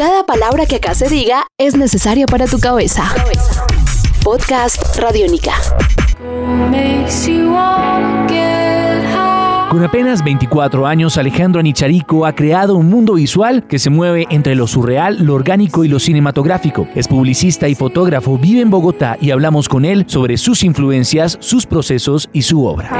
[0.00, 3.04] Cada palabra que acá se diga es necesaria para tu cabeza.
[4.24, 5.52] Podcast Radiónica.
[9.70, 14.54] Con apenas 24 años, Alejandro Anicharico ha creado un mundo visual que se mueve entre
[14.54, 16.88] lo surreal, lo orgánico y lo cinematográfico.
[16.94, 21.66] Es publicista y fotógrafo, vive en Bogotá y hablamos con él sobre sus influencias, sus
[21.66, 22.90] procesos y su obra.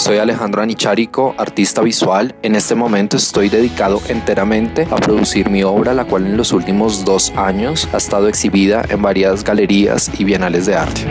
[0.00, 2.34] Soy Alejandro Anicharico, artista visual.
[2.40, 7.04] En este momento estoy dedicado enteramente a producir mi obra, la cual en los últimos
[7.04, 11.02] dos años ha estado exhibida en varias galerías y bienales de arte.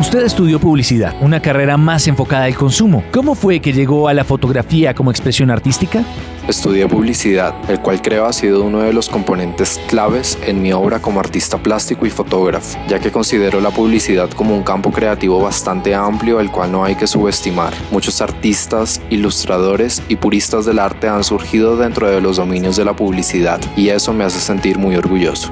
[0.00, 3.04] Usted estudió publicidad, una carrera más enfocada al consumo.
[3.12, 6.02] ¿Cómo fue que llegó a la fotografía como expresión artística?
[6.48, 10.98] Estudié publicidad, el cual creo ha sido uno de los componentes claves en mi obra
[10.98, 15.94] como artista plástico y fotógrafo, ya que considero la publicidad como un campo creativo bastante
[15.94, 17.74] amplio el cual no hay que subestimar.
[17.90, 22.96] Muchos artistas, ilustradores y puristas del arte han surgido dentro de los dominios de la
[22.96, 25.50] publicidad y eso me hace sentir muy orgulloso.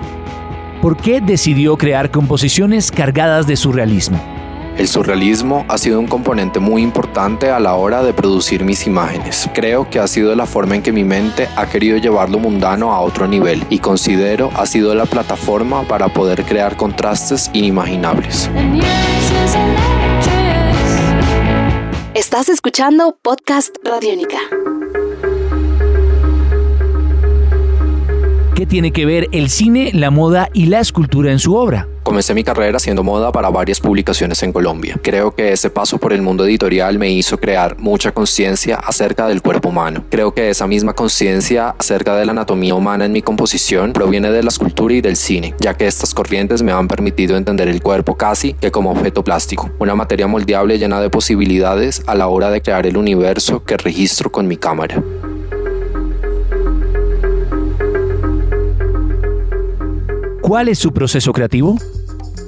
[0.81, 4.19] ¿Por qué decidió crear composiciones cargadas de surrealismo?
[4.79, 9.49] El surrealismo ha sido un componente muy importante a la hora de producir mis imágenes.
[9.55, 12.93] Creo que ha sido la forma en que mi mente ha querido llevar lo mundano
[12.93, 18.51] a otro nivel y considero ha sido la plataforma para poder crear contrastes inimaginables.
[22.13, 24.39] Estás escuchando Podcast Radiónica.
[28.67, 31.87] ¿Qué tiene que ver el cine, la moda y la escultura en su obra?
[32.03, 34.99] Comencé mi carrera haciendo moda para varias publicaciones en Colombia.
[35.03, 39.41] Creo que ese paso por el mundo editorial me hizo crear mucha conciencia acerca del
[39.41, 40.05] cuerpo humano.
[40.11, 44.43] Creo que esa misma conciencia acerca de la anatomía humana en mi composición proviene de
[44.43, 48.17] la escultura y del cine, ya que estas corrientes me han permitido entender el cuerpo
[48.17, 52.63] casi que como objeto plástico, una materia moldeable llena de posibilidades a la hora de
[52.63, 55.01] crear el universo que registro con mi cámara.
[60.47, 61.77] ¿Cuál es su proceso creativo?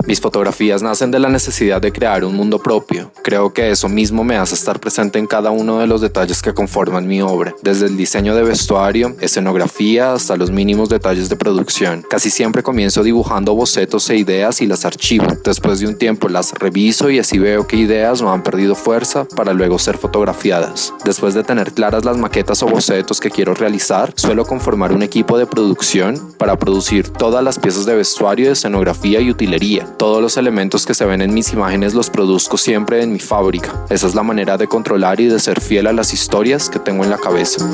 [0.09, 3.13] Mis fotografías nacen de la necesidad de crear un mundo propio.
[3.23, 6.55] Creo que eso mismo me hace estar presente en cada uno de los detalles que
[6.55, 12.07] conforman mi obra, desde el diseño de vestuario, escenografía, hasta los mínimos detalles de producción.
[12.09, 15.27] Casi siempre comienzo dibujando bocetos e ideas y las archivo.
[15.45, 19.27] Después de un tiempo las reviso y así veo qué ideas no han perdido fuerza
[19.37, 20.95] para luego ser fotografiadas.
[21.05, 25.37] Después de tener claras las maquetas o bocetos que quiero realizar, suelo conformar un equipo
[25.37, 30.87] de producción para producir todas las piezas de vestuario, escenografía y utilería todos los elementos
[30.87, 33.85] que se ven en mis imágenes los produzco siempre en mi fábrica.
[33.91, 37.05] Esa es la manera de controlar y de ser fiel a las historias que tengo
[37.05, 37.67] en la cabeza.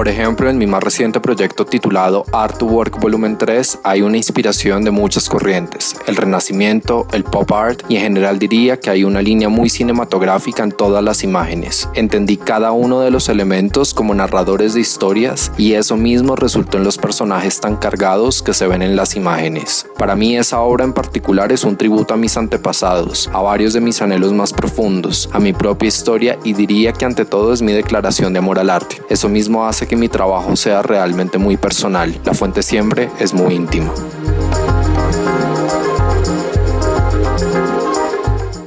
[0.00, 4.90] Por ejemplo, en mi más reciente proyecto titulado Artwork Volumen 3 hay una inspiración de
[4.90, 9.50] muchas corrientes, el renacimiento, el pop art y en general diría que hay una línea
[9.50, 11.86] muy cinematográfica en todas las imágenes.
[11.92, 16.84] Entendí cada uno de los elementos como narradores de historias y eso mismo resultó en
[16.84, 19.86] los personajes tan cargados que se ven en las imágenes.
[19.98, 23.82] Para mí esa obra en particular es un tributo a mis antepasados, a varios de
[23.82, 27.74] mis anhelos más profundos, a mi propia historia y diría que ante todo es mi
[27.74, 28.96] declaración de amor al arte.
[29.10, 32.16] Eso mismo hace que mi trabajo sea realmente muy personal.
[32.24, 33.92] La fuente siempre es muy íntima.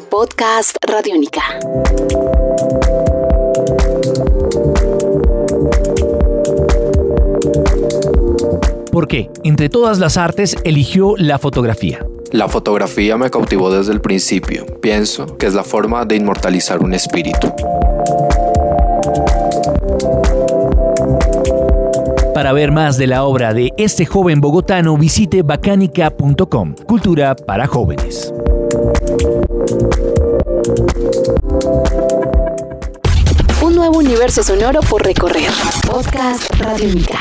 [0.10, 1.42] Podcast Radiónica.
[8.92, 9.30] ¿Por qué?
[9.46, 12.06] Entre todas las artes eligió la fotografía.
[12.32, 14.66] La fotografía me cautivó desde el principio.
[14.82, 17.54] Pienso que es la forma de inmortalizar un espíritu.
[22.44, 26.76] Para ver más de la obra de este joven bogotano, visite bacanica.com.
[26.86, 28.34] Cultura para jóvenes.
[33.62, 35.52] Un nuevo universo sonoro por recorrer.
[35.88, 37.20] Podcast Radiónica.